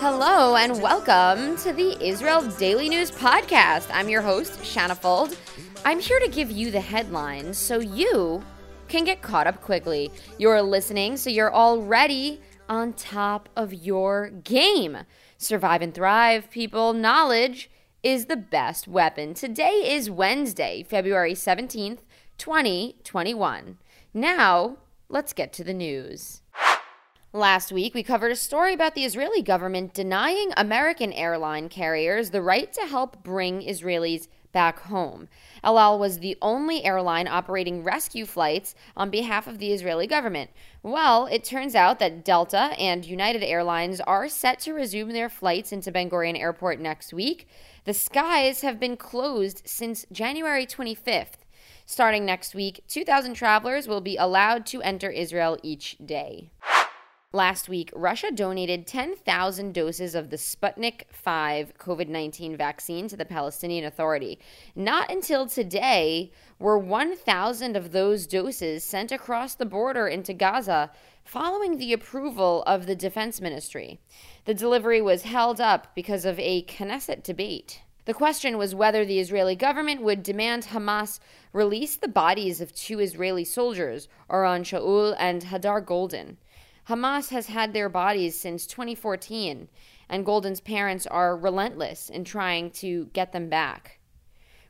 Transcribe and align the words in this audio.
Hello 0.00 0.56
and 0.56 0.82
welcome 0.82 1.56
to 1.58 1.72
the 1.72 1.96
Israel 2.04 2.42
Daily 2.58 2.88
News 2.88 3.12
Podcast. 3.12 3.86
I'm 3.92 4.08
your 4.08 4.20
host, 4.20 4.64
Shanna 4.64 4.96
Fuld. 4.96 5.36
I'm 5.84 6.00
here 6.00 6.18
to 6.18 6.28
give 6.28 6.50
you 6.50 6.72
the 6.72 6.80
headlines 6.80 7.56
so 7.56 7.78
you 7.78 8.42
can 8.88 9.04
get 9.04 9.22
caught 9.22 9.46
up 9.46 9.62
quickly. 9.62 10.10
You're 10.38 10.60
listening, 10.60 11.16
so 11.16 11.30
you're 11.30 11.54
already 11.54 12.40
on 12.68 12.94
top 12.94 13.48
of 13.54 13.72
your 13.72 14.30
game. 14.30 14.98
Survive 15.36 15.80
and 15.80 15.94
thrive, 15.94 16.50
people. 16.50 16.92
Knowledge 16.94 17.70
is 18.02 18.26
the 18.26 18.36
best 18.36 18.88
weapon. 18.88 19.34
Today 19.34 19.84
is 19.86 20.10
Wednesday, 20.10 20.82
February 20.82 21.34
17th, 21.34 22.00
2021. 22.38 23.78
Now, 24.12 24.78
let's 25.08 25.32
get 25.32 25.52
to 25.52 25.62
the 25.62 25.74
news. 25.74 26.42
Last 27.38 27.70
week, 27.70 27.94
we 27.94 28.02
covered 28.02 28.32
a 28.32 28.36
story 28.36 28.74
about 28.74 28.96
the 28.96 29.04
Israeli 29.04 29.42
government 29.42 29.94
denying 29.94 30.50
American 30.56 31.12
airline 31.12 31.68
carriers 31.68 32.30
the 32.30 32.42
right 32.42 32.72
to 32.72 32.80
help 32.80 33.22
bring 33.22 33.60
Israelis 33.60 34.26
back 34.50 34.80
home. 34.80 35.28
El 35.62 35.78
Al 35.78 36.00
was 36.00 36.18
the 36.18 36.36
only 36.42 36.84
airline 36.84 37.28
operating 37.28 37.84
rescue 37.84 38.26
flights 38.26 38.74
on 38.96 39.08
behalf 39.08 39.46
of 39.46 39.60
the 39.60 39.72
Israeli 39.72 40.08
government. 40.08 40.50
Well, 40.82 41.26
it 41.26 41.44
turns 41.44 41.76
out 41.76 42.00
that 42.00 42.24
Delta 42.24 42.72
and 42.76 43.04
United 43.04 43.44
Airlines 43.44 44.00
are 44.00 44.28
set 44.28 44.58
to 44.62 44.74
resume 44.74 45.10
their 45.10 45.28
flights 45.28 45.70
into 45.70 45.92
Ben 45.92 46.10
Gurion 46.10 46.36
Airport 46.36 46.80
next 46.80 47.12
week. 47.12 47.46
The 47.84 47.94
skies 47.94 48.62
have 48.62 48.80
been 48.80 48.96
closed 48.96 49.62
since 49.64 50.06
January 50.10 50.66
25th. 50.66 51.44
Starting 51.86 52.26
next 52.26 52.56
week, 52.56 52.82
2,000 52.88 53.34
travelers 53.34 53.86
will 53.86 54.00
be 54.00 54.16
allowed 54.16 54.66
to 54.66 54.82
enter 54.82 55.08
Israel 55.08 55.56
each 55.62 55.96
day. 56.04 56.50
Last 57.34 57.68
week, 57.68 57.90
Russia 57.94 58.30
donated 58.32 58.86
10,000 58.86 59.74
doses 59.74 60.14
of 60.14 60.30
the 60.30 60.38
Sputnik 60.38 61.02
5 61.12 61.74
COVID 61.76 62.08
19 62.08 62.56
vaccine 62.56 63.06
to 63.06 63.18
the 63.18 63.26
Palestinian 63.26 63.84
Authority. 63.84 64.38
Not 64.74 65.12
until 65.12 65.46
today 65.46 66.32
were 66.58 66.78
1,000 66.78 67.76
of 67.76 67.92
those 67.92 68.26
doses 68.26 68.82
sent 68.82 69.12
across 69.12 69.54
the 69.54 69.66
border 69.66 70.08
into 70.08 70.32
Gaza 70.32 70.90
following 71.22 71.76
the 71.76 71.92
approval 71.92 72.62
of 72.62 72.86
the 72.86 72.96
Defense 72.96 73.42
Ministry. 73.42 74.00
The 74.46 74.54
delivery 74.54 75.02
was 75.02 75.24
held 75.24 75.60
up 75.60 75.94
because 75.94 76.24
of 76.24 76.38
a 76.38 76.62
Knesset 76.62 77.22
debate. 77.22 77.82
The 78.06 78.14
question 78.14 78.56
was 78.56 78.74
whether 78.74 79.04
the 79.04 79.20
Israeli 79.20 79.54
government 79.54 80.00
would 80.00 80.22
demand 80.22 80.68
Hamas 80.68 81.20
release 81.52 81.94
the 81.94 82.08
bodies 82.08 82.62
of 82.62 82.74
two 82.74 83.00
Israeli 83.00 83.44
soldiers, 83.44 84.08
Oron 84.30 84.62
Shaul 84.62 85.14
and 85.18 85.42
Hadar 85.42 85.84
Goldin. 85.84 86.38
Hamas 86.88 87.28
has 87.28 87.48
had 87.48 87.74
their 87.74 87.90
bodies 87.90 88.40
since 88.40 88.66
2014, 88.66 89.68
and 90.08 90.24
Goldin's 90.24 90.62
parents 90.62 91.06
are 91.06 91.36
relentless 91.36 92.08
in 92.08 92.24
trying 92.24 92.70
to 92.70 93.10
get 93.12 93.32
them 93.32 93.50
back. 93.50 93.98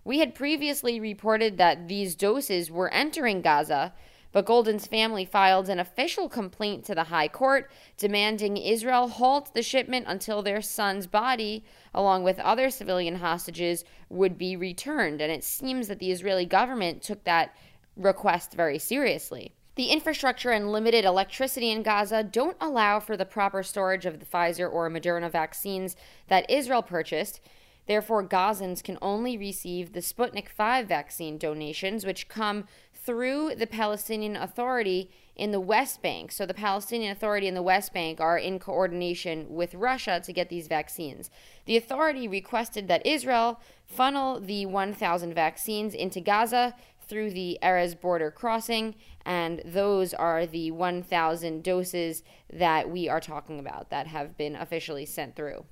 We 0.05 0.19
had 0.19 0.35
previously 0.35 0.99
reported 0.99 1.59
that 1.59 1.87
these 1.87 2.17
doses 2.17 2.73
were 2.73 2.93
entering 2.93 3.41
Gaza, 3.41 3.95
but 4.33 4.47
Goldin's 4.47 4.89
family 4.89 5.25
filed 5.25 5.69
an 5.69 5.79
official 5.79 6.29
complaint 6.29 6.85
to 6.87 6.95
the 6.95 7.05
High 7.05 7.29
Court 7.29 7.71
demanding 7.97 8.57
Israel 8.57 9.07
halt 9.07 9.55
the 9.55 9.63
shipment 9.63 10.07
until 10.09 10.43
their 10.43 10.61
son's 10.61 11.07
body, 11.07 11.65
along 11.95 12.25
with 12.25 12.41
other 12.41 12.69
civilian 12.69 13.17
hostages, 13.17 13.85
would 14.09 14.37
be 14.37 14.57
returned. 14.57 15.21
And 15.21 15.31
it 15.31 15.45
seems 15.45 15.87
that 15.87 16.01
the 16.01 16.11
Israeli 16.11 16.47
government 16.47 17.01
took 17.01 17.23
that 17.25 17.55
request 17.97 18.55
very 18.55 18.81
seriously. 18.81 19.55
The 19.79 19.91
infrastructure 19.91 20.51
and 20.51 20.73
limited 20.73 21.05
electricity 21.05 21.71
in 21.71 21.85
Gaza 21.85 22.25
don't 22.25 22.57
allow 22.61 22.99
for 22.99 23.17
the 23.17 23.25
proper 23.25 23.63
storage 23.63 24.07
of 24.07 24.19
the 24.19 24.27
Pfizer 24.27 24.69
or 24.69 24.91
Moderna 24.91 25.31
vaccines 25.31 25.95
that 26.27 26.51
Israel 26.51 26.83
purchased. 26.83 27.41
Therefore, 27.87 28.27
Gazans 28.27 28.83
can 28.83 28.99
only 29.01 29.39
receive 29.39 29.93
the 29.93 30.01
Sputnik 30.01 30.49
5 30.49 30.89
vaccine 30.89 31.39
donations, 31.39 32.05
which 32.05 32.29
come 32.29 32.65
through 32.93 33.55
the 33.55 33.69
Palestinian 33.69 34.35
Authority 34.35 35.13
in 35.37 35.53
the 35.53 35.61
West 35.61 36.03
Bank. 36.03 36.33
So, 36.33 36.45
the 36.45 36.55
Palestinian 36.55 37.13
Authority 37.13 37.47
and 37.47 37.57
the 37.57 37.63
West 37.63 37.95
Bank 37.95 38.21
are 38.21 38.37
in 38.37 38.59
coordination 38.59 39.47
with 39.49 39.77
Russia 39.77 40.21
to 40.25 40.33
get 40.33 40.49
these 40.49 40.67
vaccines. 40.67 41.31
The 41.67 41.77
authority 41.77 42.27
requested 42.27 42.89
that 42.89 43.07
Israel 43.07 43.61
funnel 43.87 44.41
the 44.41 44.67
1,000 44.67 45.33
vaccines 45.35 45.95
into 45.95 46.21
Gaza 46.21 46.75
through 47.09 47.31
the 47.31 47.59
Erez 47.63 47.99
border 47.99 48.31
crossing, 48.31 48.95
and 49.25 49.63
those 49.65 50.15
are 50.15 50.47
the 50.47 50.71
1,000 50.71 51.65
doses 51.65 52.23
that 52.53 52.91
we 52.91 53.09
are 53.09 53.21
talking 53.21 53.59
about 53.59 53.91
that 53.91 54.07
have 54.07 54.37
been 54.37 54.55
officially 54.55 55.07
sent 55.07 55.35
through. 55.35 55.65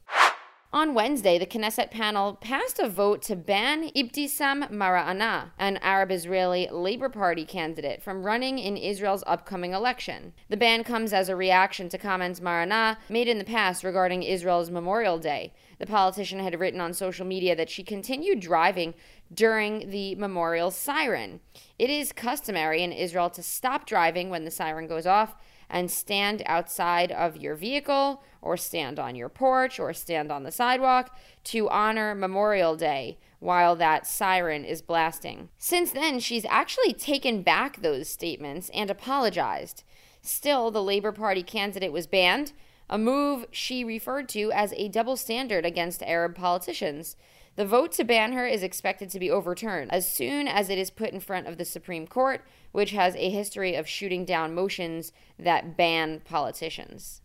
On 0.77 0.93
Wednesday, 0.93 1.39
the 1.39 1.47
Knesset 1.47 1.91
panel 1.91 2.35
passed 2.35 2.79
a 2.79 2.87
vote 2.87 3.23
to 3.23 3.35
ban 3.35 3.89
Ibtisam 3.97 4.71
Mara'ana, 4.71 5.53
an 5.59 5.79
Arab 5.79 6.11
Israeli 6.11 6.69
Labor 6.71 7.09
Party 7.09 7.47
candidate, 7.47 8.03
from 8.03 8.27
running 8.27 8.59
in 8.59 8.77
Israel's 8.77 9.25
upcoming 9.27 9.73
election. 9.73 10.35
The 10.51 10.59
ban 10.59 10.85
comes 10.85 11.15
as 11.15 11.31
a 11.31 11.35
reaction 11.35 11.89
to 11.89 11.97
comments 11.97 12.41
Mara'ana 12.41 12.99
made 13.09 13.27
in 13.27 13.39
the 13.39 13.45
past 13.45 13.85
regarding 13.85 14.23
Israel's 14.23 14.71
Memorial 14.71 15.19
Day. 15.19 15.55
The 15.79 15.87
politician 15.87 16.41
had 16.41 16.61
written 16.61 16.83
on 16.83 16.93
social 16.93 17.25
media 17.25 17.57
that 17.57 17.71
she 17.71 17.83
continued 17.83 18.41
driving 18.41 18.93
during 19.33 19.89
the 19.89 20.15
memorial 20.17 20.71
siren. 20.71 21.41
It 21.79 21.89
is 21.89 22.13
customary 22.13 22.83
in 22.83 22.93
Israel 22.93 23.31
to 23.31 23.43
stop 23.43 23.87
driving 23.87 24.29
when 24.29 24.45
the 24.45 24.51
siren 24.51 24.87
goes 24.89 25.07
off 25.07 25.37
and 25.69 25.91
stand 25.91 26.43
outside 26.47 27.11
of 27.13 27.37
your 27.37 27.55
vehicle 27.55 28.23
or 28.41 28.57
stand 28.57 28.99
on 28.99 29.17
your 29.17 29.29
porch 29.29 29.79
or 29.81 29.93
stand 29.93 30.31
on 30.31 30.43
the 30.43 30.53
sidewalk 30.53 31.17
to 31.45 31.69
honor 31.69 32.15
Memorial 32.15 32.77
Day 32.77 33.19
while 33.39 33.77
that 33.77 34.07
siren 34.07 34.65
is 34.65 34.83
blasting. 34.83 35.49
Since 35.59 35.93
then, 35.93 36.21
she's 36.21 36.45
actually 36.47 36.93
taken 36.93 37.43
back 37.43 37.81
those 37.81 38.09
statements 38.09 38.71
and 38.73 38.91
apologized. 38.91 39.85
Still, 40.23 40.71
the 40.71 40.83
Labor 40.83 41.13
Party 41.13 41.43
candidate 41.43 41.93
was 41.93 42.07
banned, 42.07 42.53
a 42.89 42.99
move 42.99 43.47
she 43.51 43.85
referred 43.85 44.29
to 44.31 44.53
as 44.53 44.73
a 44.73 44.89
double 44.89 45.17
standard 45.17 45.67
against 45.67 46.03
Arab 46.03 46.35
politicians. 46.35 47.17
The 47.57 47.65
vote 47.65 47.93
to 47.93 48.05
ban 48.05 48.35
her 48.35 48.47
is 48.47 48.63
expected 48.63 49.09
to 49.11 49.19
be 49.19 49.31
overturned 49.31 49.91
as 49.91 50.11
soon 50.11 50.47
as 50.47 50.69
it 50.69 50.77
is 50.77 50.91
put 50.91 51.11
in 51.11 51.21
front 51.21 51.47
of 51.47 51.57
the 51.57 51.65
Supreme 51.65 52.07
Court, 52.07 52.45
which 52.73 52.91
has 52.91 53.17
a 53.17 53.31
history 53.31 53.75
of 53.75 53.89
shooting 53.89 54.27
down 54.27 54.55
motions 54.55 55.11
that 55.39 55.75
ban 55.75 56.21
politicians. 56.21 57.23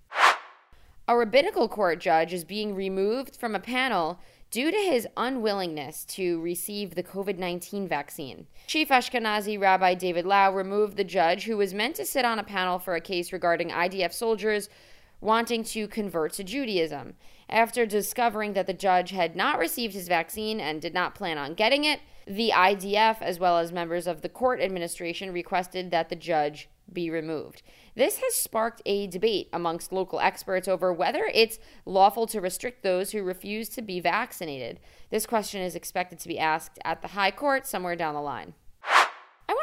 A 1.05 1.17
rabbinical 1.17 1.67
court 1.67 1.99
judge 1.99 2.31
is 2.31 2.45
being 2.45 2.73
removed 2.73 3.35
from 3.35 3.55
a 3.55 3.59
panel 3.59 4.21
due 4.51 4.71
to 4.71 4.77
his 4.77 5.05
unwillingness 5.17 6.05
to 6.05 6.39
receive 6.39 6.95
the 6.95 7.03
COVID 7.03 7.37
19 7.37 7.85
vaccine. 7.89 8.47
Chief 8.67 8.87
Ashkenazi 8.87 9.59
Rabbi 9.59 9.95
David 9.95 10.25
Lau 10.25 10.53
removed 10.53 10.95
the 10.95 11.03
judge 11.03 11.43
who 11.43 11.57
was 11.57 11.73
meant 11.73 11.97
to 11.97 12.05
sit 12.05 12.23
on 12.23 12.39
a 12.39 12.43
panel 12.43 12.79
for 12.79 12.95
a 12.95 13.01
case 13.01 13.33
regarding 13.33 13.69
IDF 13.69 14.13
soldiers 14.13 14.69
wanting 15.19 15.63
to 15.63 15.87
convert 15.87 16.33
to 16.33 16.43
Judaism. 16.43 17.15
After 17.51 17.85
discovering 17.85 18.53
that 18.53 18.65
the 18.65 18.73
judge 18.73 19.11
had 19.11 19.35
not 19.35 19.59
received 19.59 19.93
his 19.93 20.07
vaccine 20.07 20.61
and 20.61 20.81
did 20.81 20.93
not 20.93 21.15
plan 21.15 21.37
on 21.37 21.53
getting 21.53 21.83
it, 21.83 21.99
the 22.25 22.51
IDF, 22.55 23.21
as 23.21 23.39
well 23.39 23.57
as 23.57 23.73
members 23.73 24.07
of 24.07 24.21
the 24.21 24.29
court 24.29 24.61
administration, 24.61 25.33
requested 25.33 25.91
that 25.91 26.07
the 26.07 26.15
judge 26.15 26.69
be 26.93 27.09
removed. 27.09 27.61
This 27.93 28.17
has 28.17 28.35
sparked 28.35 28.81
a 28.85 29.07
debate 29.07 29.49
amongst 29.51 29.91
local 29.91 30.21
experts 30.21 30.69
over 30.69 30.93
whether 30.93 31.29
it's 31.33 31.59
lawful 31.85 32.25
to 32.27 32.39
restrict 32.39 32.83
those 32.83 33.11
who 33.11 33.21
refuse 33.21 33.67
to 33.69 33.81
be 33.81 33.99
vaccinated. 33.99 34.79
This 35.09 35.25
question 35.25 35.61
is 35.61 35.75
expected 35.75 36.19
to 36.19 36.29
be 36.29 36.39
asked 36.39 36.79
at 36.85 37.01
the 37.01 37.09
High 37.09 37.31
Court 37.31 37.67
somewhere 37.67 37.97
down 37.97 38.13
the 38.13 38.21
line. 38.21 38.53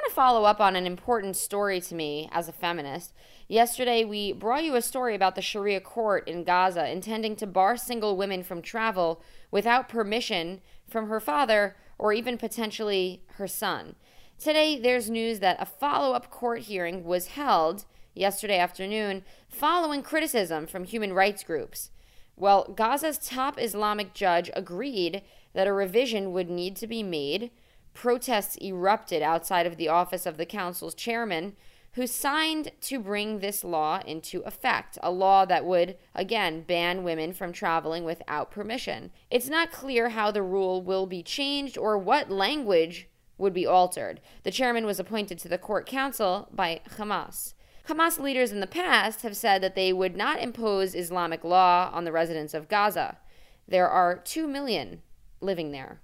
To 0.08 0.14
follow 0.14 0.44
up 0.44 0.58
on 0.58 0.74
an 0.74 0.86
important 0.86 1.36
story 1.36 1.82
to 1.82 1.94
me 1.94 2.30
as 2.32 2.48
a 2.48 2.52
feminist. 2.52 3.12
Yesterday, 3.46 4.06
we 4.06 4.32
brought 4.32 4.64
you 4.64 4.74
a 4.74 4.80
story 4.80 5.14
about 5.14 5.34
the 5.34 5.42
Sharia 5.42 5.80
court 5.80 6.26
in 6.26 6.44
Gaza 6.44 6.90
intending 6.90 7.36
to 7.36 7.46
bar 7.46 7.76
single 7.76 8.16
women 8.16 8.42
from 8.42 8.62
travel 8.62 9.22
without 9.50 9.86
permission 9.86 10.62
from 10.88 11.10
her 11.10 11.20
father 11.20 11.76
or 11.98 12.14
even 12.14 12.38
potentially 12.38 13.22
her 13.34 13.46
son. 13.46 13.96
Today, 14.38 14.78
there's 14.78 15.10
news 15.10 15.40
that 15.40 15.60
a 15.60 15.66
follow 15.66 16.14
up 16.14 16.30
court 16.30 16.60
hearing 16.60 17.04
was 17.04 17.28
held 17.28 17.84
yesterday 18.14 18.58
afternoon 18.58 19.24
following 19.46 20.02
criticism 20.02 20.66
from 20.66 20.84
human 20.84 21.12
rights 21.12 21.42
groups. 21.42 21.90
Well, 22.34 22.72
Gaza's 22.74 23.18
top 23.18 23.60
Islamic 23.60 24.14
judge 24.14 24.50
agreed 24.56 25.20
that 25.52 25.66
a 25.66 25.72
revision 25.72 26.32
would 26.32 26.48
need 26.48 26.76
to 26.76 26.86
be 26.86 27.02
made. 27.02 27.50
Protests 27.98 28.56
erupted 28.62 29.22
outside 29.22 29.66
of 29.66 29.76
the 29.76 29.88
office 29.88 30.24
of 30.24 30.36
the 30.36 30.46
council's 30.46 30.94
chairman, 30.94 31.56
who 31.94 32.06
signed 32.06 32.70
to 32.82 33.00
bring 33.00 33.40
this 33.40 33.64
law 33.64 34.00
into 34.06 34.40
effect, 34.42 34.98
a 35.02 35.10
law 35.10 35.44
that 35.44 35.64
would, 35.64 35.96
again, 36.14 36.62
ban 36.62 37.02
women 37.02 37.32
from 37.32 37.52
traveling 37.52 38.04
without 38.04 38.52
permission. 38.52 39.10
It's 39.32 39.48
not 39.48 39.72
clear 39.72 40.10
how 40.10 40.30
the 40.30 40.44
rule 40.44 40.80
will 40.80 41.06
be 41.06 41.24
changed 41.24 41.76
or 41.76 41.98
what 41.98 42.30
language 42.30 43.08
would 43.36 43.52
be 43.52 43.66
altered. 43.66 44.20
The 44.44 44.52
chairman 44.52 44.86
was 44.86 45.00
appointed 45.00 45.40
to 45.40 45.48
the 45.48 45.58
court 45.58 45.84
council 45.84 46.46
by 46.52 46.82
Hamas. 46.98 47.54
Hamas 47.88 48.20
leaders 48.20 48.52
in 48.52 48.60
the 48.60 48.68
past 48.68 49.22
have 49.22 49.36
said 49.36 49.60
that 49.60 49.74
they 49.74 49.92
would 49.92 50.14
not 50.14 50.40
impose 50.40 50.94
Islamic 50.94 51.42
law 51.42 51.90
on 51.92 52.04
the 52.04 52.12
residents 52.12 52.54
of 52.54 52.68
Gaza. 52.68 53.18
There 53.66 53.88
are 53.88 54.18
2 54.18 54.46
million 54.46 55.02
living 55.40 55.72
there. 55.72 56.00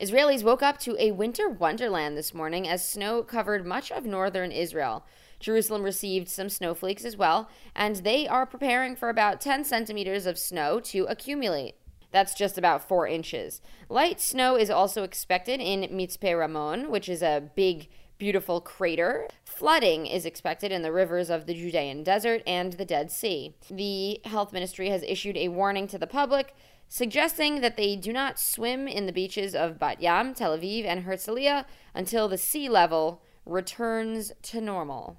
Israelis 0.00 0.42
woke 0.42 0.62
up 0.62 0.78
to 0.78 0.96
a 0.98 1.10
winter 1.10 1.46
wonderland 1.46 2.16
this 2.16 2.32
morning 2.32 2.66
as 2.66 2.88
snow 2.88 3.22
covered 3.22 3.66
much 3.66 3.92
of 3.92 4.06
northern 4.06 4.50
Israel. 4.50 5.04
Jerusalem 5.38 5.82
received 5.82 6.26
some 6.30 6.48
snowflakes 6.48 7.04
as 7.04 7.18
well, 7.18 7.50
and 7.76 7.96
they 7.96 8.26
are 8.26 8.46
preparing 8.46 8.96
for 8.96 9.10
about 9.10 9.42
10 9.42 9.62
centimeters 9.62 10.24
of 10.24 10.38
snow 10.38 10.80
to 10.80 11.04
accumulate. 11.04 11.74
That's 12.12 12.32
just 12.32 12.56
about 12.56 12.88
four 12.88 13.06
inches. 13.06 13.60
Light 13.90 14.22
snow 14.22 14.56
is 14.56 14.70
also 14.70 15.02
expected 15.02 15.60
in 15.60 15.82
Mitzpe 15.94 16.36
Ramon, 16.36 16.90
which 16.90 17.08
is 17.08 17.20
a 17.20 17.50
big 17.54 17.88
beautiful 18.16 18.62
crater. 18.62 19.28
Flooding 19.44 20.06
is 20.06 20.24
expected 20.24 20.72
in 20.72 20.80
the 20.80 20.92
rivers 20.92 21.28
of 21.28 21.44
the 21.44 21.54
Judean 21.54 22.02
desert 22.02 22.42
and 22.46 22.72
the 22.74 22.86
Dead 22.86 23.10
Sea. 23.10 23.54
The 23.70 24.20
health 24.24 24.52
ministry 24.52 24.88
has 24.88 25.02
issued 25.02 25.36
a 25.36 25.48
warning 25.48 25.86
to 25.88 25.98
the 25.98 26.06
public 26.06 26.54
suggesting 26.90 27.60
that 27.60 27.76
they 27.76 27.94
do 27.96 28.12
not 28.12 28.38
swim 28.38 28.86
in 28.86 29.06
the 29.06 29.12
beaches 29.12 29.54
of 29.54 29.78
Bat 29.78 30.02
Yam, 30.02 30.34
Tel 30.34 30.58
Aviv, 30.58 30.84
and 30.84 31.04
Herzliya 31.06 31.64
until 31.94 32.28
the 32.28 32.36
sea 32.36 32.68
level 32.68 33.22
returns 33.46 34.32
to 34.42 34.60
normal. 34.60 35.16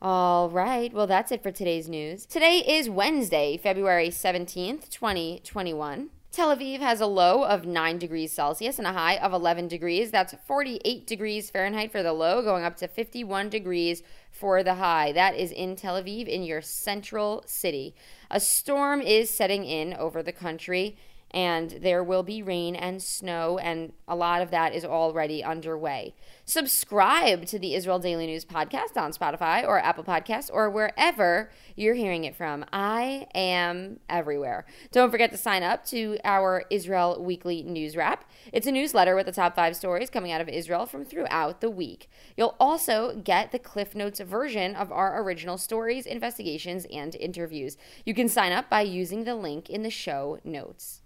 All 0.00 0.48
right, 0.48 0.92
well, 0.92 1.08
that's 1.08 1.32
it 1.32 1.42
for 1.42 1.50
today's 1.50 1.88
news. 1.88 2.24
Today 2.24 2.58
is 2.58 2.88
Wednesday, 2.88 3.56
February 3.56 4.10
17th, 4.10 4.88
2021. 4.88 6.10
Tel 6.30 6.54
Aviv 6.54 6.80
has 6.80 7.00
a 7.00 7.06
low 7.06 7.42
of 7.42 7.64
9 7.64 7.98
degrees 7.98 8.32
Celsius 8.32 8.78
and 8.78 8.86
a 8.86 8.92
high 8.92 9.16
of 9.16 9.32
11 9.32 9.66
degrees. 9.66 10.10
That's 10.10 10.34
48 10.46 11.06
degrees 11.06 11.48
Fahrenheit 11.48 11.90
for 11.90 12.02
the 12.02 12.12
low, 12.12 12.42
going 12.42 12.64
up 12.64 12.76
to 12.76 12.86
51 12.86 13.48
degrees 13.48 14.02
for 14.30 14.62
the 14.62 14.74
high. 14.74 15.10
That 15.12 15.36
is 15.36 15.50
in 15.50 15.74
Tel 15.74 16.00
Aviv, 16.00 16.28
in 16.28 16.42
your 16.42 16.60
central 16.60 17.42
city. 17.46 17.94
A 18.30 18.40
storm 18.40 19.00
is 19.00 19.30
setting 19.30 19.64
in 19.64 19.94
over 19.94 20.22
the 20.22 20.32
country 20.32 20.98
and 21.30 21.78
there 21.82 22.02
will 22.02 22.22
be 22.22 22.42
rain 22.42 22.74
and 22.74 23.02
snow, 23.02 23.58
and 23.58 23.92
a 24.06 24.16
lot 24.16 24.40
of 24.40 24.50
that 24.50 24.74
is 24.74 24.84
already 24.84 25.44
underway. 25.44 26.14
Subscribe 26.44 27.44
to 27.46 27.58
the 27.58 27.74
Israel 27.74 27.98
Daily 27.98 28.26
News 28.26 28.44
podcast 28.44 28.96
on 28.96 29.12
Spotify 29.12 29.66
or 29.66 29.78
Apple 29.78 30.04
Podcasts 30.04 30.48
or 30.50 30.70
wherever 30.70 31.50
you're 31.76 31.94
hearing 31.94 32.24
it 32.24 32.34
from. 32.34 32.64
I 32.72 33.26
am 33.34 34.00
everywhere. 34.08 34.64
Don't 34.90 35.10
forget 35.10 35.30
to 35.32 35.36
sign 35.36 35.62
up 35.62 35.84
to 35.86 36.18
our 36.24 36.64
Israel 36.70 37.22
Weekly 37.22 37.62
News 37.62 37.96
Wrap. 37.96 38.24
It's 38.52 38.66
a 38.66 38.72
newsletter 38.72 39.14
with 39.14 39.26
the 39.26 39.32
top 39.32 39.54
five 39.54 39.76
stories 39.76 40.08
coming 40.08 40.32
out 40.32 40.40
of 40.40 40.48
Israel 40.48 40.86
from 40.86 41.04
throughout 41.04 41.60
the 41.60 41.70
week. 41.70 42.08
You'll 42.36 42.56
also 42.58 43.20
get 43.22 43.52
the 43.52 43.58
Cliff 43.58 43.94
Notes 43.94 44.20
version 44.20 44.74
of 44.74 44.90
our 44.90 45.22
original 45.22 45.58
stories, 45.58 46.06
investigations, 46.06 46.86
and 46.90 47.14
interviews. 47.16 47.76
You 48.06 48.14
can 48.14 48.28
sign 48.28 48.52
up 48.52 48.70
by 48.70 48.80
using 48.80 49.24
the 49.24 49.34
link 49.34 49.68
in 49.68 49.82
the 49.82 49.90
show 49.90 50.38
notes. 50.44 51.02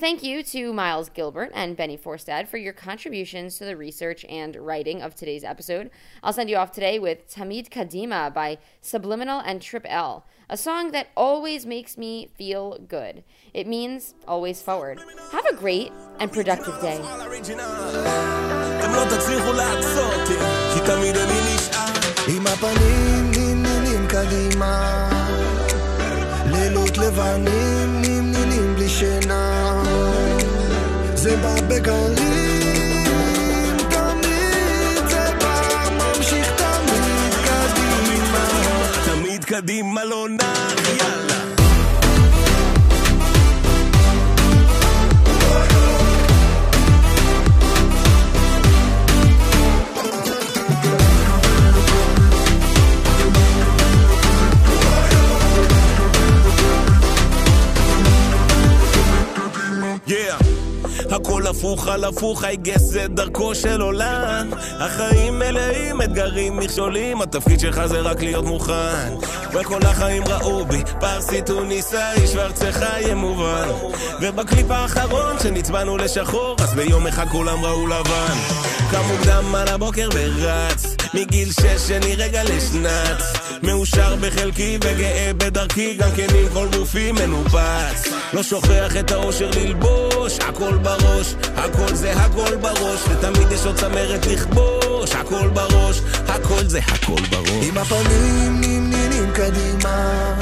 Thank 0.00 0.22
you 0.22 0.42
to 0.44 0.72
Miles 0.72 1.10
Gilbert 1.10 1.50
and 1.52 1.76
Benny 1.76 1.98
Forstad 1.98 2.48
for 2.48 2.56
your 2.56 2.72
contributions 2.72 3.58
to 3.58 3.66
the 3.66 3.76
research 3.76 4.24
and 4.30 4.56
writing 4.56 5.02
of 5.02 5.14
today's 5.14 5.44
episode. 5.44 5.90
I'll 6.22 6.32
send 6.32 6.48
you 6.48 6.56
off 6.56 6.72
today 6.72 6.98
with 6.98 7.30
Tamid 7.30 7.68
Kadima 7.68 8.32
by 8.32 8.56
Subliminal 8.80 9.40
and 9.44 9.60
Trip 9.60 9.84
L, 9.86 10.24
a 10.48 10.56
song 10.56 10.92
that 10.92 11.08
always 11.18 11.66
makes 11.66 11.98
me 11.98 12.30
feel 12.34 12.78
good. 12.88 13.24
It 13.52 13.66
means 13.66 14.14
always 14.26 14.62
forward. 14.62 15.02
Have 15.32 15.44
a 15.44 15.54
great 15.54 15.92
and 16.18 16.32
productive 16.32 16.80
day. 16.80 16.96
זה 31.22 31.36
בא 31.36 31.54
בגלים, 31.60 32.16
תמיד 33.76 35.08
זה 35.08 35.30
בא, 35.40 35.88
ממשיך 35.90 36.52
תמיד 36.56 37.34
קדימה. 37.44 38.46
תמיד 39.04 39.44
קדימה 39.44 40.04
לא 40.04 40.28
נח, 40.28 40.88
יאללה. 40.98 41.40
הכל 61.20 61.46
הפוך 61.46 61.88
על 61.88 62.04
הפוך, 62.04 62.44
I 62.44 62.66
guess 62.66 62.78
זה 62.78 63.06
דרכו 63.08 63.54
של 63.54 63.80
עולם. 63.80 64.50
החיים 64.78 65.38
מלאים 65.38 66.02
אתגרים, 66.02 66.56
מכשולים, 66.56 67.22
התפקיד 67.22 67.60
שלך 67.60 67.86
זה 67.86 68.00
רק 68.00 68.22
להיות 68.22 68.44
מוכן. 68.44 69.14
וכל 69.52 69.80
החיים 69.82 70.22
ראו 70.26 70.66
בי, 70.66 70.82
פרסי 71.00 71.42
טוניסאי, 71.42 72.26
שוורצך 72.26 72.84
מובן. 73.16 73.68
ובקליפ 74.20 74.70
האחרון 74.70 75.38
שנצבענו 75.42 75.96
לשחור, 75.96 76.56
אז 76.58 76.74
ביום 76.74 77.06
אחד 77.06 77.28
כולם 77.28 77.64
ראו 77.64 77.86
לבן. 77.86 78.36
קם 78.90 79.02
מוקדם 79.08 79.54
על 79.54 79.68
הבוקר 79.68 80.08
ורץ, 80.14 80.96
מגיל 81.14 81.48
שש 81.52 81.90
אני 81.90 82.16
רגע 82.16 82.44
לשנץ. 82.44 83.50
מאושר 83.62 84.16
בחלקי 84.20 84.78
וגאה 84.84 85.30
בדרכי, 85.36 85.94
גם 85.94 86.10
כן 86.16 86.26
עם 86.34 86.48
כל 86.52 86.68
גופי 86.76 87.12
מנופץ. 87.12 88.08
לא 88.32 88.42
שוכח 88.42 88.96
את 89.00 89.10
האושר 89.10 89.50
ללבוש, 89.56 89.99
הכל 90.38 90.76
בראש, 90.82 91.34
הכל 91.56 91.94
זה 91.94 92.12
הכל 92.12 92.56
בראש, 92.56 93.00
ותמיד 93.10 93.52
יש 93.52 93.66
עוד 93.66 93.76
צמרת 93.76 94.26
לכבוש, 94.26 95.10
הכל 95.14 95.48
בראש, 95.48 96.00
הכל 96.28 96.64
זה 96.66 96.78
הכל 96.78 97.22
בראש. 97.30 97.66
עם 97.68 97.78
הפנים 97.78 98.60
נמנים 98.60 99.32
קדימה, 99.32 100.34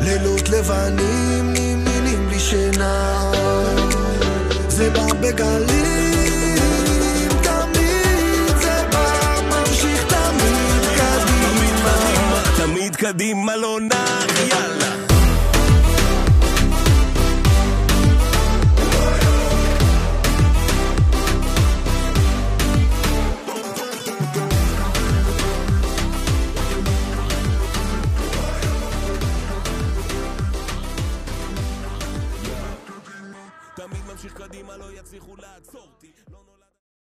לילות 0.00 0.48
לבנים 0.48 1.54
נמנים 1.54 2.28
בלי 2.28 2.40
שינה, 2.40 3.32
זה 4.68 4.90
בא 4.90 5.14
בגלים. 5.20 5.92
תמיד 12.56 12.96
קדימה 12.96 13.56
לא 13.56 13.78
נח, 13.80 14.40
יאללה. 14.48 15.01